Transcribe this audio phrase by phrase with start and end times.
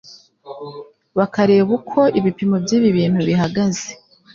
[1.17, 3.87] bakareba uko ibipimo by'ibi bintu bihagaze.